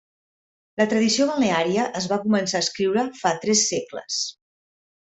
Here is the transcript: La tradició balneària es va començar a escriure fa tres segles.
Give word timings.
La 0.81 0.87
tradició 0.93 1.27
balneària 1.31 1.85
es 2.01 2.09
va 2.15 2.19
començar 2.25 2.63
a 2.63 2.67
escriure 2.69 3.07
fa 3.23 3.39
tres 3.47 3.67
segles. 3.75 4.21